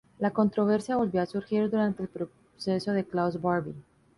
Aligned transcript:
La 0.17 0.31
controversia 0.31 0.95
volvió 0.97 1.21
a 1.21 1.27
surgir 1.27 1.69
durante 1.69 2.01
el 2.01 2.09
proceso 2.09 2.91
de 2.91 3.03
Klaus 3.05 3.39
Barbie. 3.39 3.75